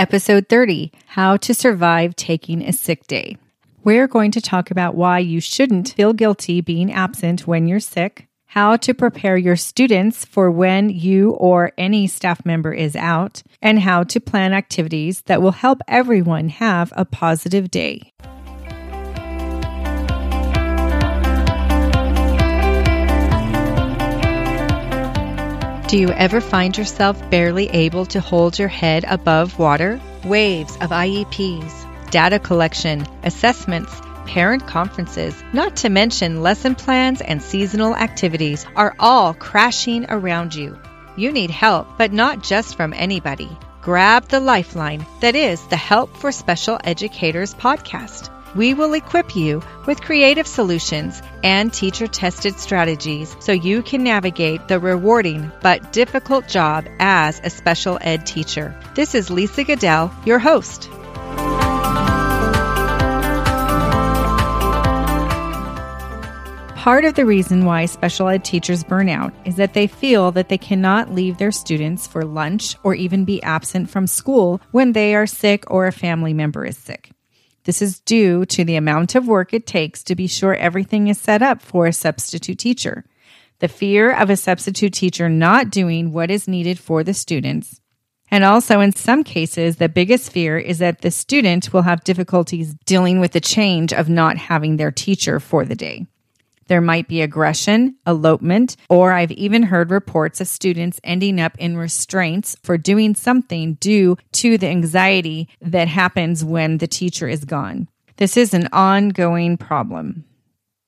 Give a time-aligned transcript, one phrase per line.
[0.00, 3.36] Episode 30 How to Survive Taking a Sick Day.
[3.84, 8.26] We're going to talk about why you shouldn't feel guilty being absent when you're sick,
[8.46, 13.78] how to prepare your students for when you or any staff member is out, and
[13.78, 18.14] how to plan activities that will help everyone have a positive day.
[25.90, 30.00] Do you ever find yourself barely able to hold your head above water?
[30.24, 33.92] Waves of IEPs, data collection, assessments,
[34.24, 40.78] parent conferences, not to mention lesson plans and seasonal activities, are all crashing around you.
[41.16, 43.50] You need help, but not just from anybody.
[43.82, 49.62] Grab the lifeline that is the Help for Special Educators podcast we will equip you
[49.86, 56.48] with creative solutions and teacher tested strategies so you can navigate the rewarding but difficult
[56.48, 58.78] job as a special ed teacher.
[58.94, 60.90] This is Lisa Goodell, your host.
[66.80, 70.48] Part of the reason why special ed teachers burn out is that they feel that
[70.48, 75.14] they cannot leave their students for lunch or even be absent from school when they
[75.14, 77.09] are sick or a family member is sick.
[77.64, 81.18] This is due to the amount of work it takes to be sure everything is
[81.18, 83.04] set up for a substitute teacher,
[83.58, 87.80] the fear of a substitute teacher not doing what is needed for the students,
[88.30, 92.74] and also in some cases, the biggest fear is that the student will have difficulties
[92.86, 96.06] dealing with the change of not having their teacher for the day.
[96.70, 101.76] There might be aggression, elopement, or I've even heard reports of students ending up in
[101.76, 107.88] restraints for doing something due to the anxiety that happens when the teacher is gone.
[108.18, 110.24] This is an ongoing problem.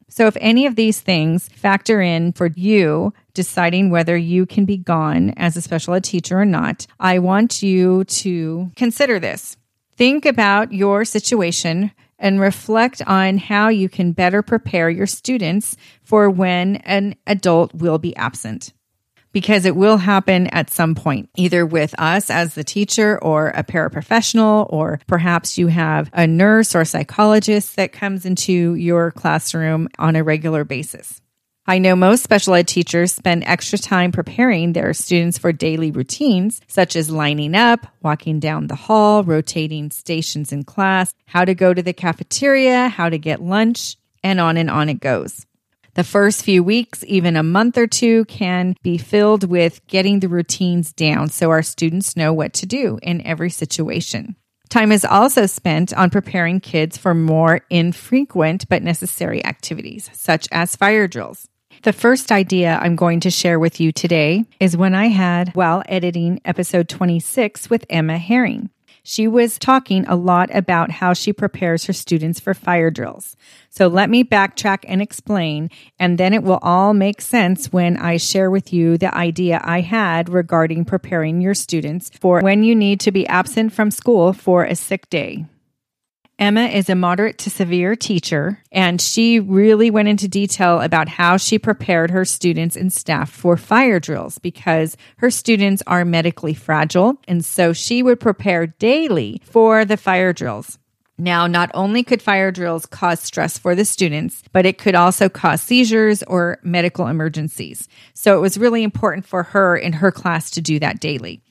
[0.09, 4.77] So, if any of these things factor in for you deciding whether you can be
[4.77, 9.57] gone as a special ed teacher or not, I want you to consider this.
[9.97, 11.91] Think about your situation
[12.23, 17.99] and reflect on how you can better prepare your students for when an adult will
[17.99, 18.73] be absent.
[19.33, 23.65] Because it will happen at some point, either with us as the teacher or a
[23.65, 30.17] paraprofessional, or perhaps you have a nurse or psychologist that comes into your classroom on
[30.17, 31.22] a regular basis.
[31.65, 36.61] I know most special ed teachers spend extra time preparing their students for daily routines,
[36.67, 41.73] such as lining up, walking down the hall, rotating stations in class, how to go
[41.73, 45.47] to the cafeteria, how to get lunch, and on and on it goes.
[45.95, 50.29] The first few weeks, even a month or two, can be filled with getting the
[50.29, 54.35] routines down so our students know what to do in every situation.
[54.69, 60.75] Time is also spent on preparing kids for more infrequent but necessary activities, such as
[60.75, 61.47] fire drills.
[61.81, 65.83] The first idea I'm going to share with you today is when I had while
[65.89, 68.71] editing episode 26 with Emma Herring.
[69.03, 73.37] She was talking a lot about how she prepares her students for fire drills.
[73.69, 78.17] So let me backtrack and explain, and then it will all make sense when I
[78.17, 83.01] share with you the idea I had regarding preparing your students for when you need
[83.01, 85.47] to be absent from school for a sick day.
[86.39, 91.37] Emma is a moderate to severe teacher, and she really went into detail about how
[91.37, 97.17] she prepared her students and staff for fire drills because her students are medically fragile.
[97.29, 100.79] And so she would prepare daily for the fire drills.
[101.19, 105.29] Now, not only could fire drills cause stress for the students, but it could also
[105.29, 107.87] cause seizures or medical emergencies.
[108.15, 111.43] So it was really important for her in her class to do that daily.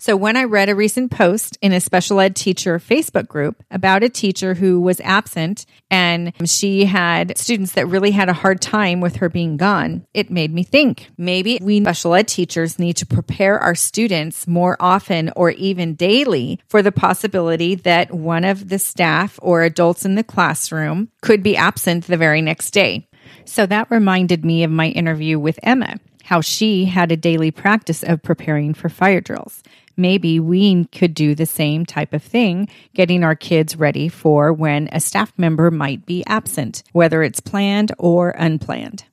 [0.00, 4.04] So, when I read a recent post in a special ed teacher Facebook group about
[4.04, 9.00] a teacher who was absent and she had students that really had a hard time
[9.00, 13.06] with her being gone, it made me think maybe we special ed teachers need to
[13.06, 18.78] prepare our students more often or even daily for the possibility that one of the
[18.78, 23.08] staff or adults in the classroom could be absent the very next day.
[23.44, 28.02] So, that reminded me of my interview with Emma how she had a daily practice
[28.02, 29.62] of preparing for fire drills
[29.98, 34.88] maybe we could do the same type of thing, getting our kids ready for when
[34.92, 39.04] a staff member might be absent, whether it's planned or unplanned.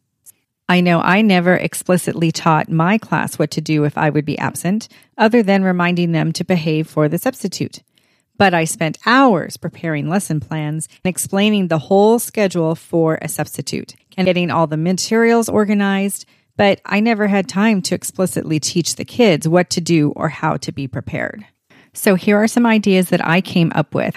[0.68, 4.38] I know I never explicitly taught my class what to do if I would be
[4.38, 4.88] absent,
[5.18, 7.84] other than reminding them to behave for the substitute.
[8.38, 13.96] But I spent hours preparing lesson plans and explaining the whole schedule for a substitute
[14.18, 16.26] and getting all the materials organized,
[16.58, 20.58] but I never had time to explicitly teach the kids what to do or how
[20.58, 21.46] to be prepared.
[21.94, 24.16] So here are some ideas that I came up with.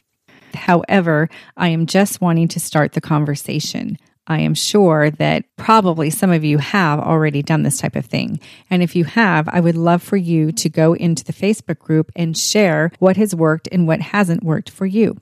[0.54, 3.98] However, I am just wanting to start the conversation.
[4.26, 8.40] I am sure that probably some of you have already done this type of thing.
[8.68, 12.12] And if you have, I would love for you to go into the Facebook group
[12.14, 15.16] and share what has worked and what hasn't worked for you.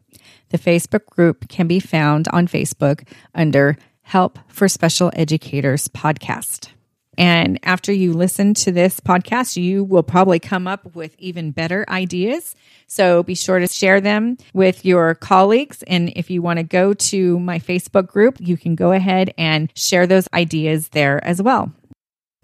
[0.48, 6.70] The Facebook group can be found on Facebook under Help for Special Educators podcast.
[7.18, 11.84] And after you listen to this podcast, you will probably come up with even better
[11.88, 12.54] ideas.
[12.86, 15.82] So be sure to share them with your colleagues.
[15.84, 19.72] And if you want to go to my Facebook group, you can go ahead and
[19.74, 21.72] share those ideas there as well.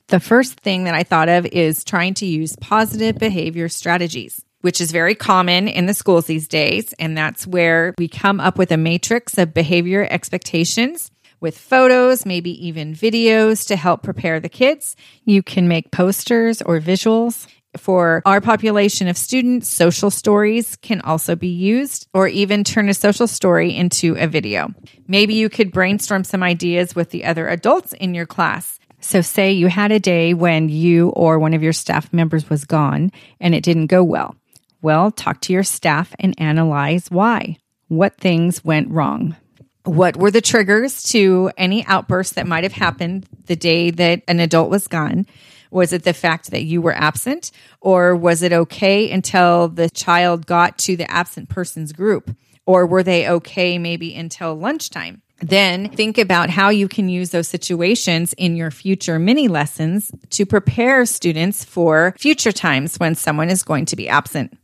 [0.08, 4.80] The first thing that I thought of is trying to use positive behavior strategies which
[4.80, 6.94] is very common in the schools these days.
[6.94, 11.10] And that's where we come up with a matrix of behavior expectations
[11.42, 14.96] with photos, maybe even videos to help prepare the kids.
[15.24, 17.48] You can make posters or visuals.
[17.76, 22.94] For our population of students, social stories can also be used, or even turn a
[22.94, 24.68] social story into a video.
[25.08, 28.78] Maybe you could brainstorm some ideas with the other adults in your class.
[29.00, 32.64] So, say you had a day when you or one of your staff members was
[32.64, 33.10] gone
[33.40, 34.36] and it didn't go well.
[34.82, 37.56] Well, talk to your staff and analyze why.
[37.88, 39.36] What things went wrong?
[39.84, 44.38] What were the triggers to any outbursts that might have happened the day that an
[44.38, 45.26] adult was gone?
[45.72, 47.50] Was it the fact that you were absent,
[47.80, 52.36] or was it okay until the child got to the absent person's group?
[52.64, 55.22] Or were they okay maybe until lunchtime?
[55.40, 60.46] Then think about how you can use those situations in your future mini lessons to
[60.46, 64.56] prepare students for future times when someone is going to be absent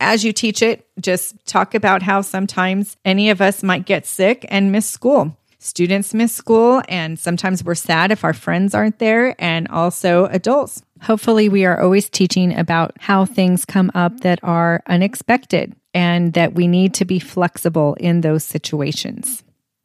[0.00, 4.44] as you teach it, just talk about how sometimes any of us might get sick
[4.48, 5.36] and miss school.
[5.58, 10.82] Students miss school, and sometimes we're sad if our friends aren't there, and also adults.
[11.02, 16.54] Hopefully, we are always teaching about how things come up that are unexpected and that
[16.54, 19.42] we need to be flexible in those situations.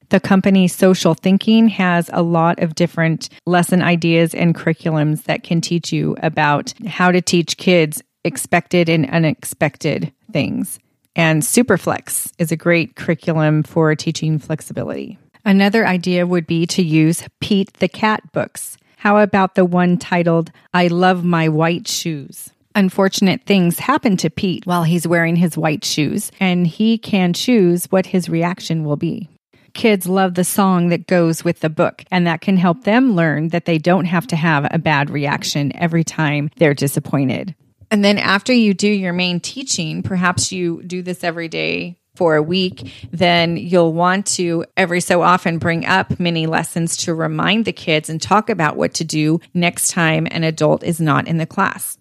[0.10, 5.62] The company Social Thinking has a lot of different lesson ideas and curriculums that can
[5.62, 10.80] teach you about how to teach kids expected and unexpected things.
[11.16, 15.18] And Superflex is a great curriculum for teaching flexibility.
[15.44, 18.78] Another idea would be to use Pete the Cat books.
[18.98, 22.52] How about the one titled, I Love My White Shoes?
[22.76, 27.86] Unfortunate things happen to Pete while he's wearing his white shoes, and he can choose
[27.86, 29.28] what his reaction will be.
[29.74, 33.50] Kids love the song that goes with the book, and that can help them learn
[33.50, 37.56] that they don't have to have a bad reaction every time they're disappointed.
[37.92, 42.36] And then after you do your main teaching, perhaps you do this every day for
[42.36, 47.66] a week, then you'll want to every so often bring up mini lessons to remind
[47.66, 51.38] the kids and talk about what to do next time an adult is not in
[51.38, 51.98] the class.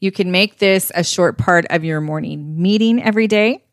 [0.00, 3.64] You can make this a short part of your morning meeting every day.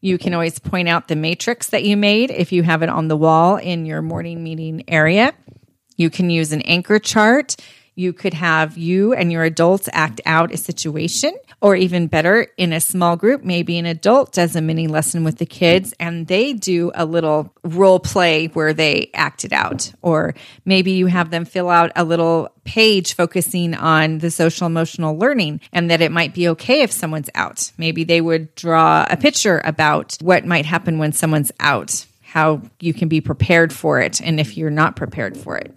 [0.00, 3.08] You can always point out the matrix that you made if you have it on
[3.08, 5.32] the wall in your morning meeting area.
[5.96, 7.56] You can use an anchor chart
[7.96, 12.74] you could have you and your adults act out a situation, or even better, in
[12.74, 16.52] a small group, maybe an adult does a mini lesson with the kids and they
[16.52, 19.90] do a little role play where they act it out.
[20.02, 20.34] Or
[20.66, 25.60] maybe you have them fill out a little page focusing on the social emotional learning
[25.72, 27.72] and that it might be okay if someone's out.
[27.78, 32.92] Maybe they would draw a picture about what might happen when someone's out, how you
[32.92, 35.74] can be prepared for it, and if you're not prepared for it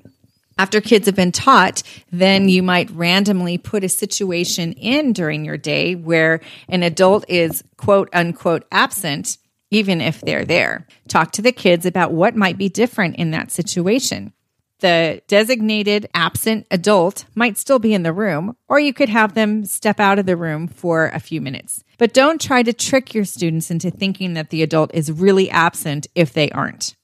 [0.59, 5.55] after kids have been taught, then you might randomly put a situation in during your
[5.55, 9.37] day where an adult is quote unquote absent,
[9.71, 10.85] even if they're there.
[11.07, 14.33] Talk to the kids about what might be different in that situation.
[14.79, 19.63] The designated absent adult might still be in the room, or you could have them
[19.63, 21.85] step out of the room for a few minutes.
[21.97, 26.07] But don't try to trick your students into thinking that the adult is really absent
[26.15, 26.95] if they aren't.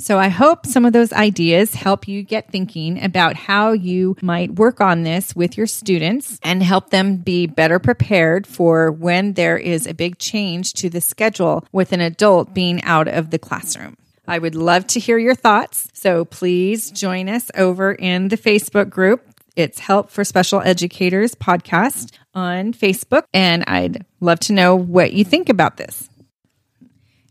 [0.00, 4.54] So I hope some of those ideas help you get thinking about how you might
[4.54, 9.58] work on this with your students and help them be better prepared for when there
[9.58, 13.96] is a big change to the schedule with an adult being out of the classroom.
[14.26, 15.88] I would love to hear your thoughts.
[15.94, 19.24] So please join us over in the Facebook group.
[19.56, 23.24] It's Help for Special Educators podcast on Facebook.
[23.34, 26.08] And I'd love to know what you think about this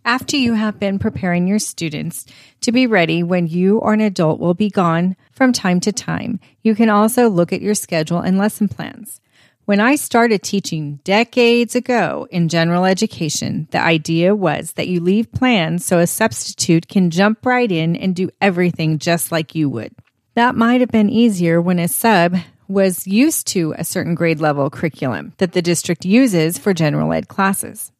[0.07, 2.25] after you have been preparing your students
[2.61, 6.39] to be ready when you or an adult will be gone from time to time.
[6.63, 9.19] You can also look at your schedule and lesson plans.
[9.65, 15.29] When I started teaching decades ago in general education, the idea was that you leave
[15.33, 19.93] plans so a substitute can jump right in and do everything just like you would.
[20.35, 22.37] That might have been easier when a sub
[22.69, 27.27] was used to a certain grade level curriculum that the district uses for general ed
[27.27, 27.91] classes.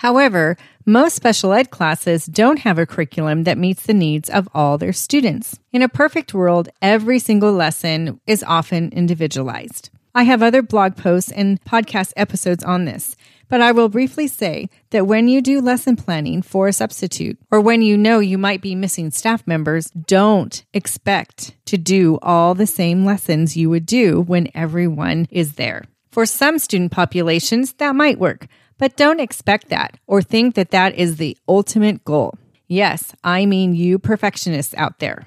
[0.00, 4.78] However, most special ed classes don't have a curriculum that meets the needs of all
[4.78, 5.58] their students.
[5.74, 9.90] In a perfect world, every single lesson is often individualized.
[10.14, 13.14] I have other blog posts and podcast episodes on this,
[13.50, 17.60] but I will briefly say that when you do lesson planning for a substitute, or
[17.60, 22.66] when you know you might be missing staff members, don't expect to do all the
[22.66, 25.84] same lessons you would do when everyone is there.
[26.10, 28.48] For some student populations, that might work,
[28.80, 32.36] but don't expect that or think that that is the ultimate goal.
[32.66, 35.26] Yes, I mean you perfectionists out there.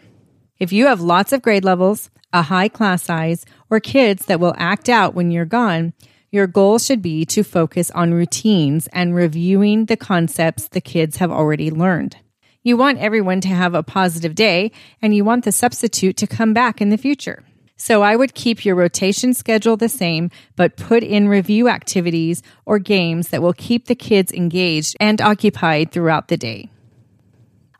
[0.58, 4.56] If you have lots of grade levels, a high class size, or kids that will
[4.58, 5.94] act out when you're gone,
[6.32, 11.32] your goal should be to focus on routines and reviewing the concepts the kids have
[11.32, 12.18] already learned.
[12.64, 16.56] You want everyone to have a positive day and you want the substitute to come
[16.56, 17.44] back in the future.
[17.76, 22.80] So I would keep your rotation schedule the same, but put in review activities or
[22.80, 26.70] games that will keep the kids engaged and occupied throughout the day.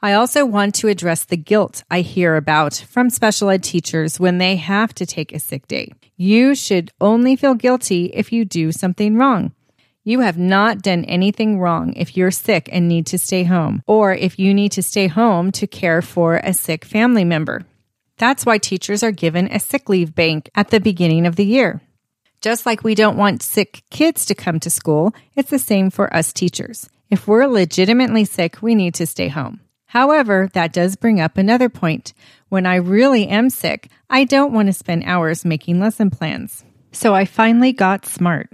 [0.02, 4.38] I also want to address the guilt I hear about from special ed teachers when
[4.38, 5.94] they have to take a sick day.
[6.18, 9.54] You should only feel guilty if you do something wrong.
[10.04, 14.14] You have not done anything wrong if you're sick and need to stay home, or
[14.14, 17.64] if you need to stay home to care for a sick family member.
[18.18, 21.82] That's why teachers are given a sick leave bank at the beginning of the year.
[22.42, 26.14] Just like we don't want sick kids to come to school, it's the same for
[26.14, 26.90] us teachers.
[27.10, 29.62] If we're legitimately sick, we need to stay home.
[29.86, 32.14] However, that does bring up another point.
[32.50, 36.66] When I really am sick, I don't want to spend hours making lesson plans.
[36.92, 38.50] So I finally got smart.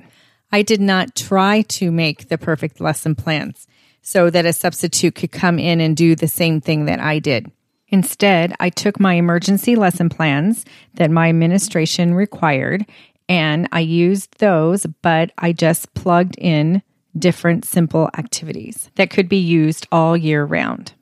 [0.52, 3.68] I did not try to make the perfect lesson plans
[4.02, 7.52] so that a substitute could come in and do the same thing that I did.
[7.90, 12.86] Instead, I took my emergency lesson plans that my administration required
[13.28, 16.82] and I used those, but I just plugged in
[17.18, 20.94] different simple activities that could be used all year round.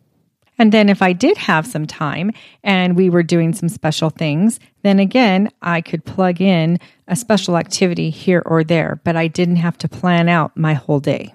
[0.59, 2.31] And then if I did have some time
[2.63, 7.57] and we were doing some special things, then again, I could plug in a special
[7.57, 11.33] activity here or there, but I didn't have to plan out my whole day.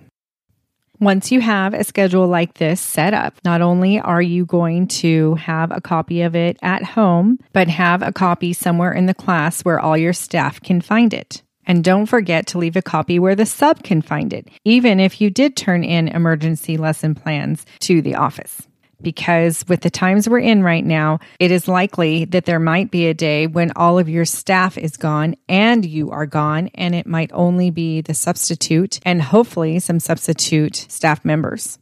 [1.02, 5.34] Once you have a schedule like this set up, not only are you going to
[5.34, 9.62] have a copy of it at home, but have a copy somewhere in the class
[9.62, 11.42] where all your staff can find it.
[11.66, 15.20] And don't forget to leave a copy where the sub can find it, even if
[15.20, 18.68] you did turn in emergency lesson plans to the office
[19.02, 23.06] because with the times we're in right now, it is likely that there might be
[23.06, 27.06] a day when all of your staff is gone and you are gone, and it
[27.06, 31.78] might only be the substitute and hopefully some substitute staff members.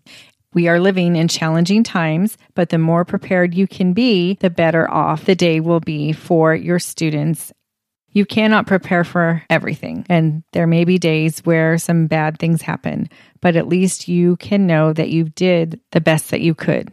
[0.53, 4.91] We are living in challenging times, but the more prepared you can be, the better
[4.91, 7.53] off the day will be for your students
[8.13, 13.09] you cannot prepare for everything, and there may be days where some bad things happen,
[13.41, 16.91] but at least you can know that you did the best that you could.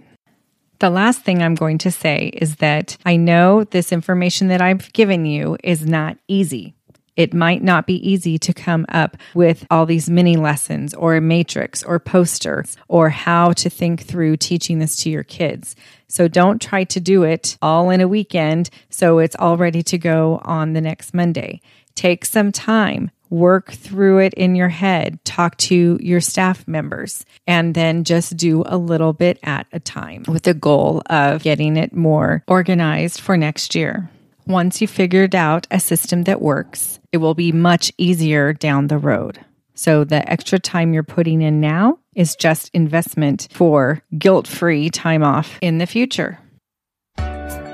[0.80, 4.94] The last thing I'm going to say is that I know this information that I've
[4.94, 6.76] given you is not easy.
[7.16, 11.22] It might not be easy to come up with all these mini lessons or a
[11.22, 15.76] matrix or posters or how to think through teaching this to your kids.
[16.08, 19.98] So don't try to do it all in a weekend so it's all ready to
[19.98, 21.60] go on the next Monday.
[21.96, 27.74] Take some time work through it in your head, talk to your staff members, and
[27.76, 31.96] then just do a little bit at a time with the goal of getting it
[31.96, 34.10] more organized for next year.
[34.46, 38.98] Once you figured out a system that works, it will be much easier down the
[38.98, 39.40] road.
[39.76, 45.24] So the extra time you're putting in now is just investment for guilt free time
[45.24, 46.40] off in the future.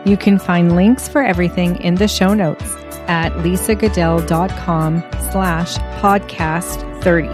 [0.05, 7.27] You can find links for everything in the show notes at lisagoodell.com slash podcast 30.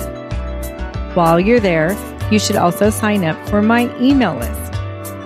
[1.15, 1.97] While you're there,
[2.31, 4.73] you should also sign up for my email list.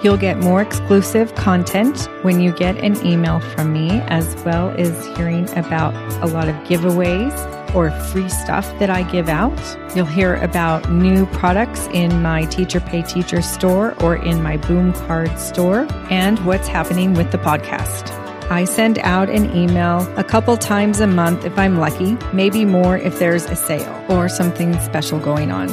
[0.04, 5.06] You'll get more exclusive content when you get an email from me, as well as
[5.16, 7.34] hearing about a lot of giveaways
[7.74, 9.58] or free stuff that I give out.
[9.96, 14.94] You'll hear about new products in my Teacher Pay Teacher store or in my Boom
[14.94, 18.23] Card store and what's happening with the podcast.
[18.54, 23.00] I send out an email a couple times a month if I'm lucky, maybe more
[23.00, 25.70] if there's a sale or something special going on.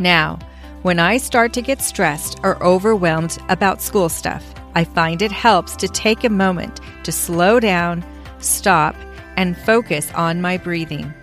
[0.00, 0.40] Now,
[0.82, 5.76] when I start to get stressed or overwhelmed about school stuff, I find it helps
[5.76, 8.04] to take a moment to slow down,
[8.40, 8.96] stop,
[9.36, 11.14] and focus on my breathing.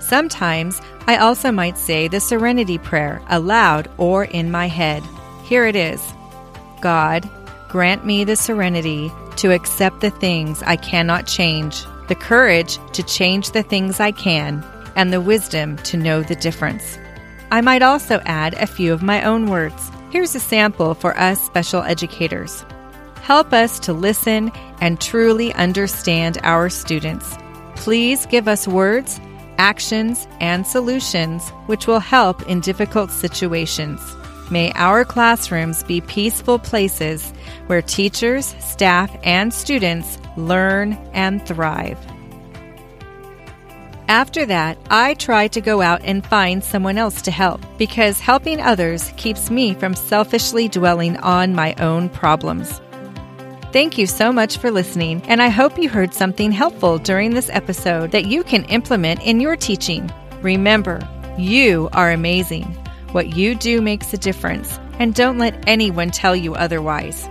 [0.00, 5.02] Sometimes I also might say the serenity prayer aloud or in my head.
[5.46, 6.02] Here it is
[6.80, 7.28] God,
[7.68, 13.50] grant me the serenity to accept the things I cannot change the courage to change
[13.50, 16.98] the things I can, and the wisdom to know the difference.
[17.50, 19.90] I might also add a few of my own words.
[20.10, 22.64] Here's a sample for us special educators.
[23.22, 27.36] Help us to listen and truly understand our students.
[27.74, 29.20] Please give us words,
[29.58, 34.00] actions, and solutions which will help in difficult situations.
[34.50, 37.32] May our classrooms be peaceful places
[37.66, 41.98] where teachers, staff, and students learn and thrive.
[44.08, 48.60] After that, I try to go out and find someone else to help because helping
[48.60, 52.80] others keeps me from selfishly dwelling on my own problems.
[53.72, 57.50] Thank you so much for listening, and I hope you heard something helpful during this
[57.50, 60.08] episode that you can implement in your teaching.
[60.40, 61.00] Remember,
[61.36, 62.85] you are amazing.
[63.16, 67.26] What you do makes a difference, and don't let anyone tell you otherwise.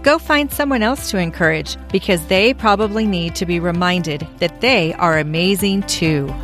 [0.00, 4.94] Go find someone else to encourage because they probably need to be reminded that they
[4.94, 6.34] are amazing too.